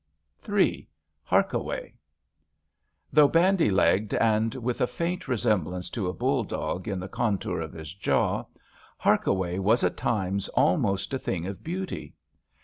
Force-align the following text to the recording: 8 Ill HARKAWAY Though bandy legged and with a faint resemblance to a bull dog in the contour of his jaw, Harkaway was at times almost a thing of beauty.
8 0.43 0.49
Ill 0.49 0.81
HARKAWAY 1.25 1.93
Though 3.13 3.27
bandy 3.27 3.69
legged 3.69 4.15
and 4.15 4.55
with 4.55 4.81
a 4.81 4.87
faint 4.87 5.27
resemblance 5.27 5.91
to 5.91 6.07
a 6.07 6.13
bull 6.13 6.43
dog 6.43 6.87
in 6.87 6.99
the 6.99 7.07
contour 7.07 7.61
of 7.61 7.73
his 7.73 7.93
jaw, 7.93 8.45
Harkaway 8.97 9.59
was 9.59 9.83
at 9.83 9.97
times 9.97 10.47
almost 10.55 11.13
a 11.13 11.19
thing 11.19 11.45
of 11.45 11.63
beauty. 11.63 12.15